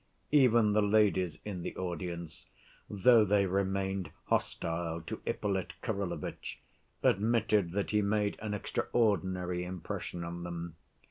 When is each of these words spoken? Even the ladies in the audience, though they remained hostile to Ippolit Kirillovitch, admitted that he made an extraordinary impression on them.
Even 0.31 0.73
the 0.73 0.81
ladies 0.81 1.37
in 1.45 1.61
the 1.61 1.75
audience, 1.77 2.47
though 2.89 3.23
they 3.23 3.45
remained 3.45 4.09
hostile 4.29 4.99
to 5.01 5.21
Ippolit 5.27 5.73
Kirillovitch, 5.83 6.59
admitted 7.03 7.73
that 7.73 7.91
he 7.91 8.01
made 8.01 8.35
an 8.41 8.55
extraordinary 8.55 9.63
impression 9.63 10.23
on 10.23 10.41
them. 10.41 10.75